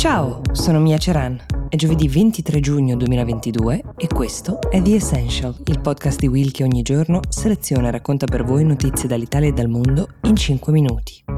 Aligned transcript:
Ciao, 0.00 0.40
sono 0.52 0.80
Mia 0.80 0.96
Ceran. 0.96 1.38
È 1.68 1.76
giovedì 1.76 2.08
23 2.08 2.60
giugno 2.60 2.96
2022 2.96 3.82
e 3.98 4.06
questo 4.06 4.58
è 4.70 4.80
The 4.80 4.94
Essential, 4.94 5.54
il 5.66 5.78
podcast 5.78 6.18
di 6.20 6.26
Will 6.26 6.52
che 6.52 6.62
ogni 6.62 6.80
giorno 6.80 7.20
seleziona 7.28 7.88
e 7.88 7.90
racconta 7.90 8.24
per 8.24 8.42
voi 8.42 8.64
notizie 8.64 9.06
dall'Italia 9.06 9.50
e 9.50 9.52
dal 9.52 9.68
mondo 9.68 10.08
in 10.22 10.36
5 10.36 10.72
minuti. 10.72 11.29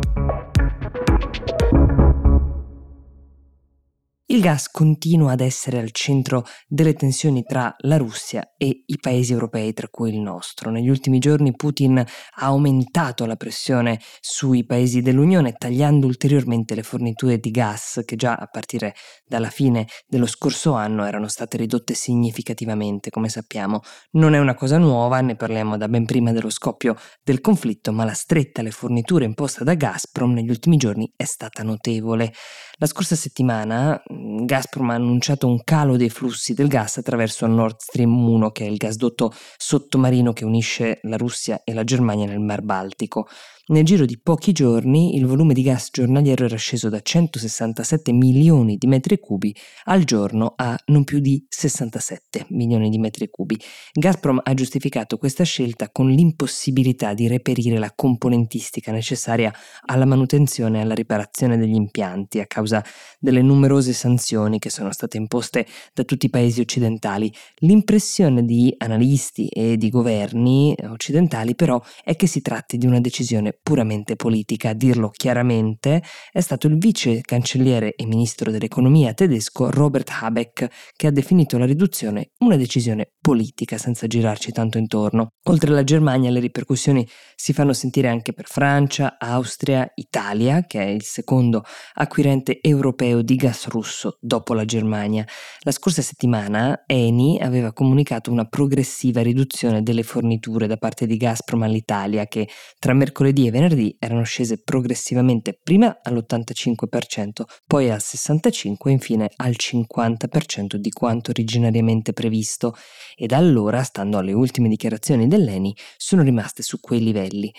Il 4.33 4.41
gas 4.41 4.71
continua 4.71 5.33
ad 5.33 5.41
essere 5.41 5.79
al 5.79 5.91
centro 5.91 6.47
delle 6.67 6.95
tensioni 6.95 7.43
tra 7.43 7.75
la 7.81 7.99
Russia 7.99 8.55
e 8.57 8.85
i 8.87 8.97
paesi 8.99 9.33
europei, 9.33 9.75
tra 9.75 9.89
cui 9.91 10.09
il 10.09 10.21
nostro. 10.21 10.71
Negli 10.71 10.89
ultimi 10.89 11.19
giorni 11.19 11.55
Putin 11.55 11.99
ha 11.99 12.07
aumentato 12.47 13.27
la 13.27 13.37
pressione 13.37 14.01
sui 14.23 14.65
paesi 14.65 15.03
dell'Unione, 15.03 15.53
tagliando 15.53 16.07
ulteriormente 16.07 16.75
le 16.75 16.83
forniture 16.83 17.41
di 17.41 17.51
gas 17.51 18.01
che 18.07 18.17
già 18.17 18.33
a 18.37 18.47
partire 18.47 18.95
dalla 19.27 19.51
fine 19.51 19.87
dello 20.07 20.25
scorso 20.25 20.73
anno 20.73 21.05
erano 21.05 21.29
state 21.29 21.59
ridotte 21.59 21.93
significativamente, 21.93 23.11
come 23.11 23.29
sappiamo. 23.29 23.81
Non 24.13 24.33
è 24.33 24.39
una 24.39 24.55
cosa 24.55 24.79
nuova, 24.79 25.21
ne 25.21 25.37
parliamo 25.37 25.77
da 25.77 25.89
ben 25.89 26.07
prima 26.07 26.33
dello 26.33 26.49
scoppio 26.49 26.97
del 27.23 27.43
conflitto, 27.43 27.93
ma 27.93 28.07
la 28.07 28.15
stretta 28.15 28.63
alle 28.63 28.71
forniture 28.71 29.27
imposta 29.27 29.63
da 29.63 29.75
Gazprom 29.75 30.33
negli 30.33 30.49
ultimi 30.49 30.79
giorni 30.79 31.13
è 31.15 31.25
stata 31.25 31.63
notevole. 31.63 32.33
La 32.79 32.87
scorsa 32.87 33.15
settimana 33.15 34.03
Gazprom 34.25 34.91
ha 34.91 34.95
annunciato 34.95 35.49
un 35.49 35.65
calo 35.65 35.97
dei 35.97 36.09
flussi 36.09 36.55
del 36.55 36.69
gas 36.69 36.99
attraverso 36.99 37.45
il 37.45 37.53
Nord 37.53 37.79
Stream 37.81 38.29
1, 38.29 38.53
che 38.53 38.65
è 38.65 38.69
il 38.69 38.77
gasdotto 38.77 39.33
sottomarino 39.57 40.33
che 40.33 40.45
unisce 40.45 41.01
la 41.03 41.17
Russia 41.17 41.63
e 41.65 41.75
la 41.75 41.83
Germania 41.83 42.27
nel 42.27 42.39
Mar 42.39 42.63
Baltico. 42.63 43.27
Nel 43.65 43.85
giro 43.85 44.05
di 44.05 44.19
pochi 44.19 44.51
giorni 44.51 45.17
il 45.17 45.25
volume 45.25 45.55
di 45.55 45.63
gas 45.63 45.89
giornaliero 45.93 46.45
era 46.45 46.57
sceso 46.57 46.89
da 46.89 47.01
167 47.01 48.13
milioni 48.13 48.77
di 48.77 48.89
metri 48.89 49.19
cubi 49.21 49.55
al 49.85 50.03
giorno 50.03 50.55
a 50.57 50.77
non 50.87 51.05
più 51.05 51.21
di 51.21 51.47
67 51.49 52.47
milioni 52.51 52.91
di 52.91 52.99
metri 52.99 53.31
cubi. 53.31 53.57
Gazprom 53.93 54.41
ha 54.43 54.55
giustificato 54.55 55.17
questa 55.17 55.45
scelta 55.45 55.91
con 55.91 56.11
l'impossibilità 56.11 57.15
di 57.15 57.29
reperire 57.29 57.79
la 57.79 57.93
componentistica 57.95 58.91
necessaria 58.91 59.53
alla 59.87 60.07
manutenzione 60.07 60.79
e 60.79 60.83
alla 60.83 60.95
riparazione 60.95 61.57
degli 61.57 61.75
impianti 61.75 62.41
a 62.41 62.47
causa 62.47 62.85
delle 63.21 63.43
numerose 63.43 63.93
sanzioni 63.93 64.11
che 64.59 64.71
sono 64.71 64.93
state 64.93 65.17
imposte 65.17 65.67
da 65.95 66.05
tutti 66.05 66.27
i 66.27 66.31
paesi 66.31 66.61
occidentali. 66.61 67.33
L'impressione 67.61 68.45
di 68.45 68.75
analisti 68.79 69.47
e 69.49 69.77
di 69.77 69.89
governi 69.89 70.75
occidentali 70.89 71.55
però 71.55 71.81
è 72.03 72.17
che 72.17 72.27
si 72.27 72.41
tratti 72.41 72.77
di 72.77 72.87
una 72.87 73.01
decisione 73.01 73.59
puramente 73.63 74.17
politica. 74.17 74.71
A 74.71 74.75
dirlo 74.75 75.11
chiaramente 75.11 76.03
è 76.31 76.41
stato 76.41 76.67
il 76.67 76.79
vice 76.79 77.21
cancelliere 77.21 77.95
e 77.95 78.07
ministro 78.07 78.51
dell'economia 78.51 79.15
tedesco 79.15 79.71
Robert 79.71 80.11
Habeck 80.21 80.69
che 80.97 81.07
ha 81.07 81.11
definito 81.11 81.59
la 81.59 81.67
riduzione 81.67 82.31
una 82.39 82.57
decisione 82.57 83.13
politica 83.21 83.79
senza 83.79 84.07
girarci 84.07 84.53
tanto 84.53 84.79
intorno. 84.79 85.33
Oltre 85.45 85.71
alla 85.71 85.85
Germania 85.85 86.31
le 86.31 86.41
ripercussioni 86.41 87.07
si 87.35 87.53
fanno 87.53 87.73
sentire 87.73 88.09
anche 88.09 88.33
per 88.33 88.47
Francia, 88.47 89.17
Austria, 89.19 89.91
Italia, 89.95 90.65
che 90.67 90.81
è 90.81 90.89
il 90.89 91.03
secondo 91.03 91.63
acquirente 91.95 92.59
europeo 92.61 93.23
di 93.23 93.37
gas 93.37 93.69
russo 93.69 94.02
dopo 94.21 94.55
la 94.55 94.65
Germania. 94.65 95.27
La 95.61 95.71
scorsa 95.71 96.03
settimana 96.03 96.85
Eni 96.87 97.41
aveva 97.41 97.73
comunicato 97.73 98.31
una 98.31 98.45
progressiva 98.45 99.23
riduzione 99.23 99.83
delle 99.83 100.03
forniture 100.03 100.67
da 100.67 100.77
parte 100.77 101.07
di 101.07 101.17
Gazprom 101.17 101.63
all'Italia 101.63 102.27
che 102.27 102.49
tra 102.79 102.93
mercoledì 102.95 103.47
e 103.47 103.51
venerdì 103.51 103.97
erano 103.99 104.23
scese 104.25 104.63
progressivamente 104.63 105.59
prima 105.61 106.01
all'85%, 106.03 107.43
poi 107.67 107.91
al 107.91 108.01
65% 108.01 108.75
e 108.85 108.91
infine 108.91 109.31
al 109.37 109.55
50% 109.57 110.75
di 110.77 110.91
quanto 110.91 111.31
originariamente 111.31 112.13
previsto 112.13 112.77
e 113.17 113.27
da 113.27 113.37
allora, 113.37 113.83
stando 113.83 114.19
alle 114.19 114.33
ultime 114.33 114.69
dichiarazioni 114.69 115.29
dell'ENI, 115.29 115.75
sono 115.97 116.23
rimaste 116.23 116.63
su 116.63 116.81
quei 116.81 117.03
livelli 117.03 117.53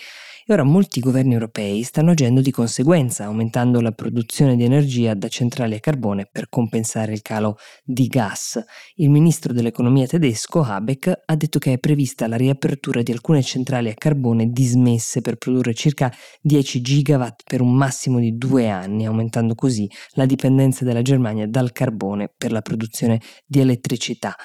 e 0.46 0.52
ora 0.52 0.62
molti 0.62 1.00
governi 1.00 1.32
europei 1.32 1.82
stanno 1.82 2.10
agendo 2.10 2.42
di 2.42 2.50
conseguenza, 2.50 3.24
aumentando 3.24 3.80
la 3.80 3.92
produzione 3.92 4.56
di 4.56 4.64
energia 4.64 5.14
da 5.14 5.28
centrali 5.28 5.74
a 5.74 5.80
carbone 5.80 6.28
per 6.30 6.48
compensare 6.50 7.12
il 7.12 7.22
calo 7.22 7.56
di 7.82 8.06
gas. 8.08 8.62
Il 8.96 9.08
ministro 9.08 9.54
dell'economia 9.54 10.06
tedesco, 10.06 10.62
Habeck, 10.62 11.22
ha 11.24 11.34
detto 11.34 11.58
che 11.58 11.72
è 11.72 11.78
prevista 11.78 12.26
la 12.26 12.36
riapertura 12.36 13.02
di 13.02 13.10
alcune 13.10 13.42
centrali 13.42 13.88
a 13.88 13.94
carbone 13.94 14.50
dismesse 14.50 15.22
per 15.22 15.36
produrre 15.36 15.72
circa 15.72 16.12
10 16.42 16.80
gigawatt 16.82 17.42
per 17.44 17.62
un 17.62 17.74
massimo 17.74 18.18
di 18.18 18.36
due 18.36 18.68
anni, 18.68 19.06
aumentando 19.06 19.54
così 19.54 19.90
la 20.10 20.26
dipendenza 20.26 20.84
della 20.84 21.02
Germania 21.02 21.46
dal 21.46 21.72
carbone 21.72 22.30
per 22.36 22.52
la 22.52 22.60
produzione 22.60 23.20
di 23.46 23.60
elettricità. 23.60 24.36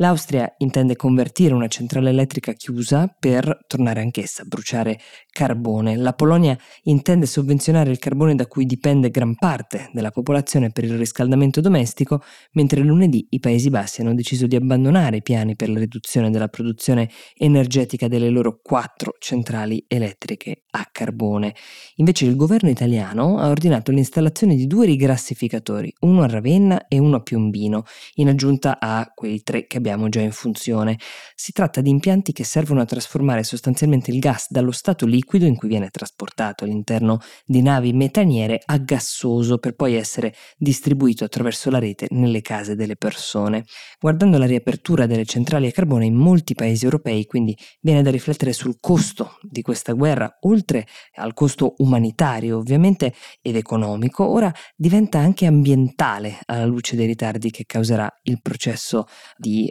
L'Austria 0.00 0.54
intende 0.58 0.94
convertire 0.94 1.54
una 1.54 1.66
centrale 1.66 2.10
elettrica 2.10 2.52
chiusa 2.52 3.12
per 3.18 3.64
tornare 3.66 4.00
anch'essa 4.00 4.42
a 4.42 4.44
bruciare 4.44 5.00
carbone. 5.28 5.96
La 5.96 6.12
Polonia 6.12 6.56
intende 6.84 7.26
sovvenzionare 7.26 7.90
il 7.90 7.98
carbone 7.98 8.36
da 8.36 8.46
cui 8.46 8.64
dipende 8.64 9.10
gran 9.10 9.34
parte 9.34 9.90
della 9.92 10.12
popolazione 10.12 10.70
per 10.70 10.84
il 10.84 10.96
riscaldamento 10.96 11.60
domestico, 11.60 12.22
mentre 12.52 12.82
lunedì 12.82 13.26
i 13.30 13.40
Paesi 13.40 13.70
Bassi 13.70 14.00
hanno 14.00 14.14
deciso 14.14 14.46
di 14.46 14.54
abbandonare 14.54 15.16
i 15.16 15.22
piani 15.22 15.56
per 15.56 15.68
la 15.68 15.80
riduzione 15.80 16.30
della 16.30 16.46
produzione 16.46 17.10
energetica 17.36 18.06
delle 18.06 18.30
loro 18.30 18.60
quattro 18.62 19.16
centrali 19.18 19.84
elettriche 19.88 20.62
a 20.70 20.88
carbone. 20.92 21.56
Invece 21.96 22.24
il 22.24 22.36
governo 22.36 22.68
italiano 22.68 23.38
ha 23.38 23.48
ordinato 23.48 23.90
l'installazione 23.90 24.54
di 24.54 24.68
due 24.68 24.86
rigrassificatori, 24.86 25.92
uno 26.02 26.22
a 26.22 26.28
Ravenna 26.28 26.86
e 26.86 26.98
uno 26.98 27.16
a 27.16 27.20
Piombino, 27.20 27.82
in 28.14 28.28
aggiunta 28.28 28.78
a 28.78 29.10
quei 29.12 29.42
tre 29.42 29.66
che 29.66 29.76
abbiamo 29.78 29.86
abbiamo 29.88 30.08
già 30.10 30.20
in 30.20 30.32
funzione. 30.32 30.98
Si 31.34 31.52
tratta 31.52 31.80
di 31.80 31.88
impianti 31.88 32.32
che 32.32 32.44
servono 32.44 32.82
a 32.82 32.84
trasformare 32.84 33.42
sostanzialmente 33.42 34.10
il 34.10 34.18
gas 34.18 34.50
dallo 34.50 34.70
stato 34.70 35.06
liquido 35.06 35.46
in 35.46 35.56
cui 35.56 35.68
viene 35.68 35.88
trasportato 35.88 36.64
all'interno 36.64 37.20
di 37.46 37.62
navi 37.62 37.92
metaniere 37.92 38.60
a 38.66 38.76
gassoso 38.76 39.58
per 39.58 39.74
poi 39.74 39.94
essere 39.94 40.34
distribuito 40.56 41.24
attraverso 41.24 41.70
la 41.70 41.78
rete 41.78 42.06
nelle 42.10 42.42
case 42.42 42.74
delle 42.74 42.96
persone. 42.96 43.64
Guardando 43.98 44.36
la 44.36 44.46
riapertura 44.46 45.06
delle 45.06 45.24
centrali 45.24 45.68
a 45.68 45.72
carbone 45.72 46.04
in 46.04 46.14
molti 46.14 46.54
paesi 46.54 46.84
europei, 46.84 47.24
quindi 47.24 47.56
viene 47.80 48.02
da 48.02 48.10
riflettere 48.10 48.52
sul 48.52 48.76
costo 48.80 49.38
di 49.42 49.62
questa 49.62 49.92
guerra, 49.92 50.38
oltre 50.40 50.86
al 51.14 51.32
costo 51.32 51.74
umanitario 51.78 52.58
ovviamente 52.58 53.14
ed 53.40 53.56
economico, 53.56 54.28
ora 54.28 54.52
diventa 54.76 55.18
anche 55.18 55.46
ambientale 55.46 56.38
alla 56.46 56.66
luce 56.66 56.94
dei 56.94 57.06
ritardi 57.06 57.50
che 57.50 57.64
causerà 57.64 58.12
il 58.24 58.40
processo 58.42 59.06
di 59.36 59.70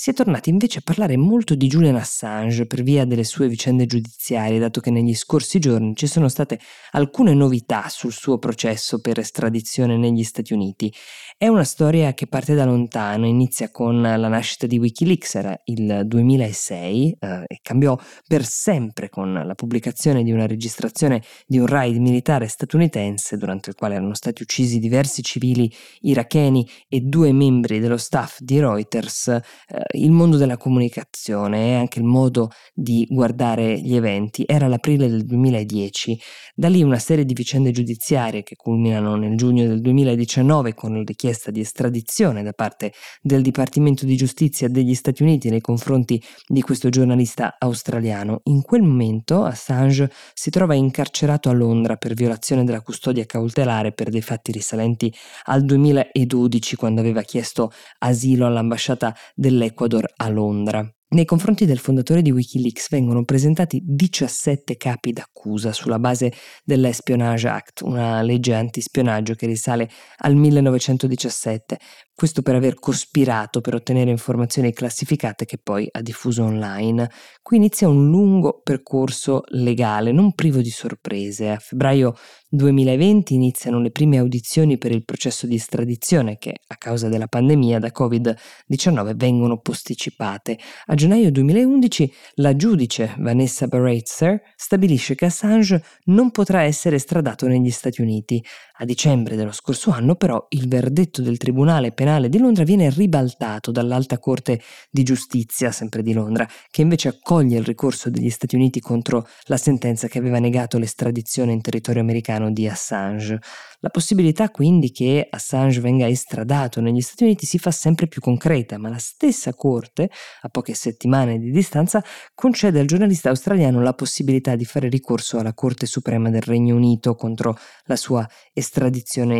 Si 0.00 0.10
è 0.10 0.12
tornati 0.12 0.48
invece 0.48 0.78
a 0.78 0.82
parlare 0.84 1.16
molto 1.16 1.56
di 1.56 1.66
Julian 1.66 1.96
Assange 1.96 2.66
per 2.66 2.84
via 2.84 3.04
delle 3.04 3.24
sue 3.24 3.48
vicende 3.48 3.84
giudiziarie, 3.84 4.60
dato 4.60 4.78
che 4.78 4.92
negli 4.92 5.12
scorsi 5.12 5.58
giorni 5.58 5.96
ci 5.96 6.06
sono 6.06 6.28
state 6.28 6.60
alcune 6.92 7.34
novità 7.34 7.88
sul 7.88 8.12
suo 8.12 8.38
processo 8.38 9.00
per 9.00 9.18
estradizione 9.18 9.96
negli 9.96 10.22
Stati 10.22 10.52
Uniti. 10.52 10.94
È 11.36 11.48
una 11.48 11.64
storia 11.64 12.14
che 12.14 12.28
parte 12.28 12.54
da 12.54 12.64
lontano, 12.64 13.26
inizia 13.26 13.72
con 13.72 14.00
la 14.00 14.28
nascita 14.28 14.68
di 14.68 14.78
Wikileaks, 14.78 15.34
era 15.34 15.60
il 15.64 16.02
2006 16.04 17.16
eh, 17.18 17.44
e 17.48 17.58
cambiò 17.60 17.98
per 18.24 18.44
sempre 18.44 19.08
con 19.08 19.32
la 19.32 19.54
pubblicazione 19.56 20.22
di 20.22 20.30
una 20.30 20.46
registrazione 20.46 21.24
di 21.44 21.58
un 21.58 21.66
raid 21.66 21.96
militare 21.96 22.46
statunitense 22.46 23.36
durante 23.36 23.70
il 23.70 23.74
quale 23.74 23.96
erano 23.96 24.14
stati 24.14 24.42
uccisi 24.42 24.78
diversi 24.78 25.24
civili 25.24 25.68
iracheni 26.02 26.68
e 26.88 27.00
due 27.00 27.32
membri 27.32 27.80
dello 27.80 27.96
staff 27.96 28.38
di 28.38 28.60
Reuters. 28.60 29.26
Eh, 29.26 29.86
il 29.92 30.10
mondo 30.10 30.36
della 30.36 30.56
comunicazione 30.56 31.68
e 31.68 31.74
anche 31.74 31.98
il 31.98 32.04
modo 32.04 32.50
di 32.74 33.06
guardare 33.08 33.80
gli 33.80 33.94
eventi 33.94 34.44
era 34.46 34.68
l'aprile 34.68 35.08
del 35.08 35.24
2010. 35.24 36.20
Da 36.54 36.68
lì 36.68 36.82
una 36.82 36.98
serie 36.98 37.24
di 37.24 37.34
vicende 37.34 37.70
giudiziarie 37.70 38.42
che 38.42 38.56
culminano 38.56 39.16
nel 39.16 39.36
giugno 39.36 39.66
del 39.66 39.80
2019 39.80 40.74
con 40.74 40.94
la 40.94 41.02
richiesta 41.04 41.50
di 41.50 41.60
estradizione 41.60 42.42
da 42.42 42.52
parte 42.52 42.92
del 43.22 43.42
Dipartimento 43.42 44.04
di 44.04 44.16
Giustizia 44.16 44.68
degli 44.68 44.94
Stati 44.94 45.22
Uniti 45.22 45.48
nei 45.48 45.60
confronti 45.60 46.22
di 46.46 46.60
questo 46.60 46.88
giornalista 46.88 47.56
australiano. 47.58 48.40
In 48.44 48.62
quel 48.62 48.82
momento 48.82 49.44
Assange 49.44 50.10
si 50.34 50.50
trova 50.50 50.74
incarcerato 50.74 51.48
a 51.48 51.52
Londra 51.52 51.96
per 51.96 52.14
violazione 52.14 52.64
della 52.64 52.82
custodia 52.82 53.24
cautelare 53.24 53.92
per 53.92 54.10
dei 54.10 54.22
fatti 54.22 54.52
risalenti 54.52 55.12
al 55.44 55.64
2012 55.64 56.76
quando 56.76 57.00
aveva 57.00 57.22
chiesto 57.22 57.72
asilo 57.98 58.46
all'ambasciata 58.46 59.14
dell'Ecuador 59.34 59.76
a 60.16 60.28
Londra. 60.28 60.88
Nei 61.10 61.24
confronti 61.24 61.64
del 61.64 61.78
fondatore 61.78 62.20
di 62.20 62.30
Wikileaks 62.30 62.90
vengono 62.90 63.24
presentati 63.24 63.80
17 63.82 64.76
capi 64.76 65.12
d'accusa 65.14 65.72
sulla 65.72 65.98
base 65.98 66.30
dell'Espionage 66.64 67.48
Act, 67.48 67.80
una 67.80 68.20
legge 68.20 68.52
antispionaggio 68.52 69.34
che 69.34 69.46
risale 69.46 69.88
al 70.18 70.34
1917, 70.34 71.78
questo 72.18 72.42
per 72.42 72.56
aver 72.56 72.74
cospirato 72.80 73.60
per 73.60 73.76
ottenere 73.76 74.10
informazioni 74.10 74.72
classificate 74.72 75.44
che 75.44 75.56
poi 75.56 75.86
ha 75.88 76.02
diffuso 76.02 76.42
online. 76.42 77.08
Qui 77.40 77.58
inizia 77.58 77.86
un 77.86 78.10
lungo 78.10 78.60
percorso 78.60 79.44
legale, 79.50 80.10
non 80.10 80.32
privo 80.32 80.60
di 80.60 80.68
sorprese. 80.68 81.50
A 81.50 81.58
febbraio 81.58 82.16
2020 82.48 83.34
iniziano 83.34 83.80
le 83.80 83.92
prime 83.92 84.18
audizioni 84.18 84.78
per 84.78 84.90
il 84.90 85.04
processo 85.04 85.46
di 85.46 85.54
estradizione 85.54 86.38
che, 86.38 86.56
a 86.66 86.74
causa 86.74 87.08
della 87.08 87.28
pandemia 87.28 87.78
da 87.78 87.92
Covid-19, 87.96 89.14
vengono 89.14 89.60
posticipate. 89.60 90.58
A 90.86 90.94
gennaio 90.96 91.30
2011 91.30 92.12
la 92.36 92.56
giudice 92.56 93.14
Vanessa 93.18 93.68
Baratzer 93.68 94.42
stabilisce 94.56 95.14
che 95.14 95.26
Assange 95.26 95.84
non 96.06 96.32
potrà 96.32 96.62
essere 96.62 96.96
estradato 96.96 97.46
negli 97.46 97.70
Stati 97.70 98.00
Uniti. 98.00 98.44
A 98.80 98.84
dicembre 98.84 99.34
dello 99.34 99.50
scorso 99.50 99.90
anno, 99.90 100.14
però, 100.14 100.46
il 100.50 100.68
verdetto 100.68 101.20
del 101.20 101.36
Tribunale 101.36 101.90
Penale 101.90 102.28
di 102.28 102.38
Londra 102.38 102.62
viene 102.62 102.88
ribaltato 102.90 103.72
dall'Alta 103.72 104.20
Corte 104.20 104.62
di 104.88 105.02
Giustizia, 105.02 105.72
sempre 105.72 106.00
di 106.00 106.12
Londra, 106.12 106.46
che 106.70 106.82
invece 106.82 107.08
accoglie 107.08 107.58
il 107.58 107.64
ricorso 107.64 108.08
degli 108.08 108.30
Stati 108.30 108.54
Uniti 108.54 108.78
contro 108.78 109.26
la 109.46 109.56
sentenza 109.56 110.06
che 110.06 110.18
aveva 110.18 110.38
negato 110.38 110.78
l'estradizione 110.78 111.50
in 111.50 111.60
territorio 111.60 112.02
americano 112.02 112.52
di 112.52 112.68
Assange. 112.68 113.40
La 113.80 113.88
possibilità 113.88 114.48
quindi 114.50 114.92
che 114.92 115.26
Assange 115.28 115.80
venga 115.80 116.06
estradato 116.06 116.80
negli 116.80 117.00
Stati 117.00 117.24
Uniti 117.24 117.46
si 117.46 117.58
fa 117.58 117.72
sempre 117.72 118.06
più 118.06 118.20
concreta, 118.20 118.78
ma 118.78 118.88
la 118.88 118.98
stessa 118.98 119.54
Corte, 119.54 120.08
a 120.42 120.48
poche 120.50 120.74
settimane 120.74 121.40
di 121.40 121.50
distanza, 121.50 122.00
concede 122.32 122.78
al 122.78 122.86
giornalista 122.86 123.30
australiano 123.30 123.82
la 123.82 123.94
possibilità 123.94 124.54
di 124.54 124.64
fare 124.64 124.88
ricorso 124.88 125.36
alla 125.38 125.52
Corte 125.52 125.86
Suprema 125.86 126.30
del 126.30 126.42
Regno 126.42 126.76
Unito 126.76 127.16
contro 127.16 127.58
la 127.86 127.96
sua 127.96 128.20
estradizione 128.20 128.66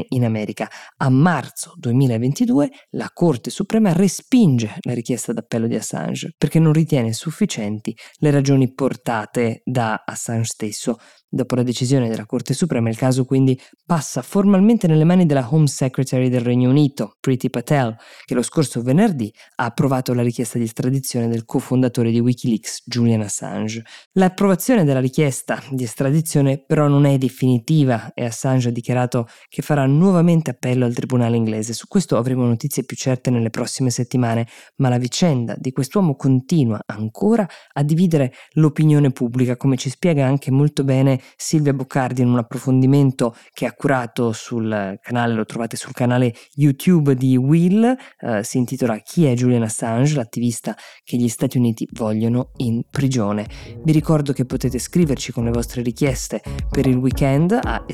in 0.08 0.24
America. 0.24 0.68
A 0.98 1.08
marzo 1.08 1.72
2022 1.76 2.70
la 2.90 3.10
Corte 3.12 3.50
Suprema 3.50 3.92
respinge 3.92 4.76
la 4.80 4.94
richiesta 4.94 5.32
d'appello 5.32 5.66
di 5.66 5.74
Assange 5.74 6.34
perché 6.36 6.58
non 6.58 6.72
ritiene 6.72 7.12
sufficienti 7.12 7.96
le 8.18 8.30
ragioni 8.30 8.72
portate 8.72 9.62
da 9.64 10.02
Assange 10.04 10.44
stesso. 10.44 10.98
Dopo 11.30 11.56
la 11.56 11.62
decisione 11.62 12.08
della 12.08 12.24
Corte 12.24 12.54
Suprema 12.54 12.88
il 12.88 12.96
caso 12.96 13.26
quindi 13.26 13.60
passa 13.84 14.22
formalmente 14.22 14.86
nelle 14.86 15.04
mani 15.04 15.26
della 15.26 15.46
Home 15.50 15.66
Secretary 15.66 16.30
del 16.30 16.40
Regno 16.40 16.70
Unito, 16.70 17.16
Priti 17.20 17.50
Patel, 17.50 17.94
che 18.24 18.32
lo 18.32 18.40
scorso 18.40 18.80
venerdì 18.80 19.30
ha 19.56 19.66
approvato 19.66 20.14
la 20.14 20.22
richiesta 20.22 20.56
di 20.56 20.64
estradizione 20.64 21.28
del 21.28 21.44
cofondatore 21.44 22.10
di 22.10 22.20
Wikileaks, 22.20 22.82
Julian 22.86 23.20
Assange. 23.20 23.84
L'approvazione 24.12 24.84
della 24.84 25.00
richiesta 25.00 25.62
di 25.70 25.84
estradizione 25.84 26.64
però 26.64 26.88
non 26.88 27.04
è 27.04 27.18
definitiva 27.18 28.12
e 28.14 28.24
Assange 28.24 28.68
ha 28.68 28.72
dichiarato 28.72 29.17
che 29.48 29.62
farà 29.62 29.86
nuovamente 29.86 30.50
appello 30.50 30.84
al 30.84 30.94
tribunale 30.94 31.36
inglese. 31.36 31.72
Su 31.72 31.86
questo 31.88 32.16
avremo 32.16 32.44
notizie 32.44 32.84
più 32.84 32.96
certe 32.96 33.30
nelle 33.30 33.50
prossime 33.50 33.90
settimane, 33.90 34.46
ma 34.76 34.88
la 34.88 34.98
vicenda 34.98 35.54
di 35.58 35.72
quest'uomo 35.72 36.16
continua 36.16 36.82
ancora 36.86 37.46
a 37.72 37.82
dividere 37.82 38.32
l'opinione 38.52 39.10
pubblica, 39.10 39.56
come 39.56 39.76
ci 39.76 39.90
spiega 39.90 40.26
anche 40.26 40.50
molto 40.50 40.84
bene 40.84 41.20
Silvia 41.36 41.72
Boccardi 41.72 42.22
in 42.22 42.28
un 42.28 42.38
approfondimento 42.38 43.34
che 43.52 43.66
ha 43.66 43.72
curato 43.72 44.32
sul 44.32 44.98
canale, 45.00 45.34
lo 45.34 45.44
trovate 45.44 45.76
sul 45.76 45.92
canale 45.92 46.34
YouTube 46.54 47.14
di 47.14 47.36
Will, 47.36 47.96
eh, 48.20 48.42
si 48.44 48.58
intitola 48.58 48.98
Chi 48.98 49.24
è 49.24 49.34
Julian 49.34 49.62
Assange, 49.62 50.14
l'attivista 50.14 50.76
che 51.04 51.16
gli 51.16 51.28
Stati 51.28 51.58
Uniti 51.58 51.88
vogliono 51.92 52.50
in 52.56 52.82
prigione. 52.90 53.46
Vi 53.82 53.92
ricordo 53.92 54.32
che 54.32 54.44
potete 54.44 54.78
scriverci 54.78 55.32
con 55.32 55.44
le 55.44 55.50
vostre 55.50 55.82
richieste 55.82 56.42
per 56.70 56.86
il 56.86 56.96
weekend 56.96 57.58
a 57.62 57.84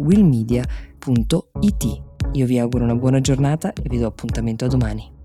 essential-willmedia.it. 0.00 2.02
Io 2.32 2.46
vi 2.46 2.58
auguro 2.58 2.84
una 2.84 2.94
buona 2.94 3.20
giornata 3.20 3.72
e 3.72 3.88
vi 3.88 3.98
do 3.98 4.06
appuntamento 4.06 4.64
a 4.64 4.68
domani. 4.68 5.19